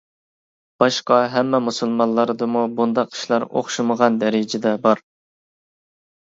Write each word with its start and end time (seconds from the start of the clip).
باشقا 0.83 1.17
ھەممە 1.33 1.59
مۇسۇلمانلاردىمۇ 1.65 2.63
بۇنداق 2.79 3.11
ئىشلار 3.17 3.45
ئوخشىمىغان 3.57 4.19
دەرىجىدە 4.25 4.73
بار. 4.89 5.05